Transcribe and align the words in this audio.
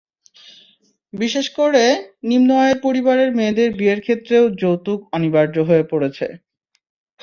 বিশেষ 1.13 1.45
করে, 1.59 1.83
নিম্ন 2.23 2.49
আয়ের 2.55 2.77
পরিবারের 2.81 3.29
মেয়েদের 3.37 3.69
বিয়ের 3.73 3.99
ক্ষেত্রেও 4.01 4.43
যৌতুক 4.61 4.99
অনিবার্য 5.15 5.55
হয়ে 5.69 5.83
পড়েছে। 5.91 6.27